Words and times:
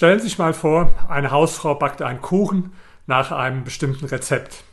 Stellen 0.00 0.18
Sie 0.18 0.28
sich 0.28 0.38
mal 0.38 0.54
vor, 0.54 0.90
eine 1.10 1.30
Hausfrau 1.30 1.74
backt 1.74 2.00
einen 2.00 2.22
Kuchen 2.22 2.72
nach 3.06 3.32
einem 3.32 3.64
bestimmten 3.64 4.06
Rezept. 4.06 4.64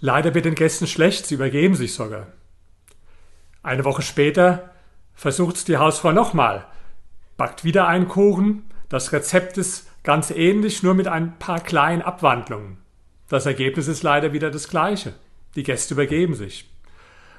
Leider 0.00 0.34
wird 0.34 0.46
den 0.46 0.56
Gästen 0.56 0.88
schlecht, 0.88 1.26
sie 1.26 1.36
übergeben 1.36 1.76
sich 1.76 1.94
sogar. 1.94 2.26
Eine 3.62 3.84
Woche 3.84 4.02
später 4.02 4.70
versucht 5.14 5.54
es 5.54 5.64
die 5.64 5.76
Hausfrau 5.76 6.10
nochmal, 6.10 6.66
backt 7.36 7.62
wieder 7.62 7.86
einen 7.86 8.08
Kuchen, 8.08 8.68
das 8.88 9.12
Rezept 9.12 9.56
ist 9.58 9.88
ganz 10.02 10.32
ähnlich, 10.32 10.82
nur 10.82 10.94
mit 10.94 11.06
ein 11.06 11.38
paar 11.38 11.60
kleinen 11.60 12.02
Abwandlungen. 12.02 12.78
Das 13.28 13.46
Ergebnis 13.46 13.86
ist 13.86 14.02
leider 14.02 14.32
wieder 14.32 14.50
das 14.50 14.68
gleiche. 14.68 15.12
Die 15.54 15.62
Gäste 15.62 15.94
übergeben 15.94 16.34
sich. 16.34 16.68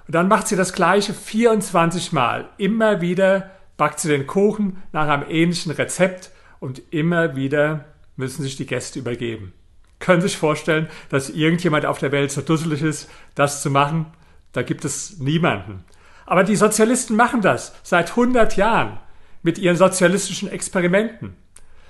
Und 0.07 0.15
dann 0.15 0.29
macht 0.29 0.47
sie 0.47 0.55
das 0.55 0.71
gleiche 0.71 1.13
24 1.13 2.13
Mal. 2.13 2.47
Immer 2.57 3.01
wieder 3.01 3.51
backt 3.75 3.99
sie 3.99 4.07
den 4.07 4.25
Kuchen 4.25 4.81
nach 4.93 5.09
einem 5.09 5.29
ähnlichen 5.29 5.73
Rezept 5.73 6.31
und 6.61 6.81
immer 6.91 7.35
wieder 7.35 7.85
müssen 8.15 8.43
sich 8.43 8.55
die 8.55 8.67
Gäste 8.67 8.99
übergeben. 8.99 9.51
Können 9.99 10.21
Sie 10.21 10.29
sich 10.29 10.37
vorstellen, 10.37 10.87
dass 11.09 11.29
irgendjemand 11.29 11.85
auf 11.85 11.99
der 11.99 12.13
Welt 12.13 12.31
so 12.31 12.41
dusselig 12.41 12.81
ist, 12.81 13.09
das 13.35 13.61
zu 13.61 13.69
machen? 13.69 14.05
Da 14.53 14.61
gibt 14.61 14.85
es 14.85 15.19
niemanden. 15.19 15.83
Aber 16.25 16.43
die 16.43 16.55
Sozialisten 16.55 17.15
machen 17.15 17.41
das 17.41 17.73
seit 17.83 18.11
100 18.11 18.55
Jahren 18.55 18.99
mit 19.43 19.57
ihren 19.57 19.75
sozialistischen 19.75 20.49
Experimenten. 20.49 21.35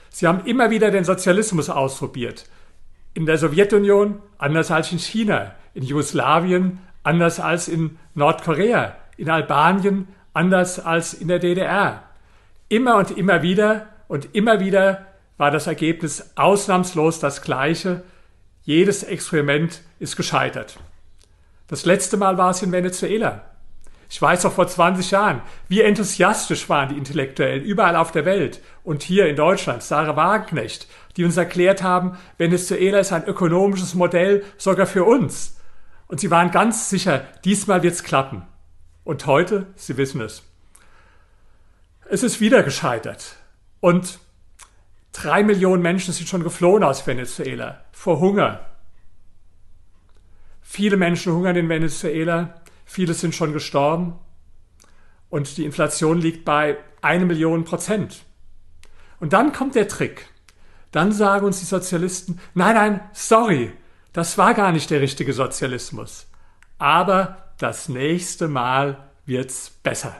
Sie 0.09 0.25
haben 0.25 0.45
immer 0.45 0.69
wieder 0.69 0.89
den 0.89 1.03
Sozialismus 1.03 1.69
ausprobiert. 1.69 2.45
In 3.13 3.25
der 3.25 3.37
Sowjetunion 3.37 4.21
anders 4.37 4.71
als 4.71 4.91
in 4.91 4.99
China, 4.99 5.53
in 5.73 5.83
Jugoslawien 5.83 6.79
anders 7.03 7.39
als 7.39 7.67
in 7.67 7.97
Nordkorea, 8.13 8.95
in 9.17 9.29
Albanien 9.29 10.07
anders 10.33 10.79
als 10.79 11.13
in 11.13 11.27
der 11.27 11.39
DDR. 11.39 12.03
Immer 12.69 12.97
und 12.97 13.11
immer 13.11 13.41
wieder 13.41 13.87
und 14.11 14.35
immer 14.35 14.59
wieder 14.59 15.05
war 15.37 15.51
das 15.51 15.67
Ergebnis 15.67 16.31
ausnahmslos 16.35 17.21
das 17.21 17.41
gleiche. 17.41 18.03
Jedes 18.61 19.03
Experiment 19.03 19.83
ist 19.99 20.17
gescheitert. 20.17 20.77
Das 21.67 21.85
letzte 21.85 22.17
Mal 22.17 22.37
war 22.37 22.49
es 22.49 22.61
in 22.61 22.73
Venezuela. 22.73 23.45
Ich 24.09 24.21
weiß 24.21 24.43
noch 24.43 24.51
vor 24.51 24.67
20 24.67 25.11
Jahren, 25.11 25.41
wie 25.69 25.79
enthusiastisch 25.79 26.67
waren 26.67 26.89
die 26.89 26.97
Intellektuellen 26.97 27.63
überall 27.63 27.95
auf 27.95 28.11
der 28.11 28.25
Welt 28.25 28.59
und 28.83 29.01
hier 29.01 29.27
in 29.27 29.37
Deutschland, 29.37 29.81
Sarah 29.81 30.17
Wagenknecht, 30.17 30.89
die 31.15 31.23
uns 31.23 31.37
erklärt 31.37 31.81
haben, 31.81 32.17
Venezuela 32.37 32.99
ist 32.99 33.13
ein 33.13 33.23
ökonomisches 33.23 33.93
Modell 33.93 34.43
sogar 34.57 34.87
für 34.87 35.05
uns. 35.05 35.55
Und 36.07 36.19
sie 36.19 36.31
waren 36.31 36.51
ganz 36.51 36.89
sicher, 36.89 37.25
diesmal 37.45 37.81
wird's 37.81 38.03
klappen. 38.03 38.45
Und 39.05 39.25
heute, 39.25 39.67
Sie 39.77 39.95
wissen 39.95 40.19
es. 40.19 40.43
Es 42.09 42.23
ist 42.23 42.41
wieder 42.41 42.61
gescheitert. 42.61 43.37
Und 43.81 44.19
drei 45.11 45.43
Millionen 45.43 45.81
Menschen 45.81 46.13
sind 46.13 46.29
schon 46.29 46.43
geflohen 46.43 46.83
aus 46.83 47.05
Venezuela 47.05 47.83
vor 47.91 48.19
Hunger. 48.21 48.65
Viele 50.61 50.95
Menschen 50.95 51.33
hungern 51.33 51.57
in 51.57 51.67
Venezuela, 51.67 52.61
viele 52.85 53.13
sind 53.13 53.35
schon 53.35 53.51
gestorben 53.51 54.17
und 55.29 55.57
die 55.57 55.65
Inflation 55.65 56.19
liegt 56.19 56.45
bei 56.45 56.77
eine 57.01 57.25
Million 57.25 57.65
Prozent. 57.65 58.23
Und 59.19 59.33
dann 59.33 59.51
kommt 59.51 59.75
der 59.75 59.87
Trick. 59.87 60.27
Dann 60.91 61.11
sagen 61.11 61.45
uns 61.45 61.59
die 61.59 61.65
Sozialisten, 61.65 62.39
nein, 62.53 62.75
nein, 62.75 62.99
sorry, 63.13 63.73
das 64.13 64.37
war 64.37 64.53
gar 64.53 64.71
nicht 64.71 64.89
der 64.89 65.01
richtige 65.01 65.33
Sozialismus. 65.33 66.27
Aber 66.77 67.53
das 67.57 67.89
nächste 67.89 68.47
Mal 68.47 69.09
wird's 69.25 69.69
besser. 69.69 70.15